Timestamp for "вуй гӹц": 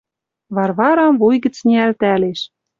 1.21-1.55